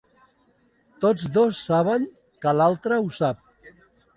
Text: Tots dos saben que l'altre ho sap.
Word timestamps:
Tots 1.03 1.27
dos 1.35 1.61
saben 1.67 2.09
que 2.45 2.55
l'altre 2.61 2.99
ho 3.05 3.17
sap. 3.19 3.45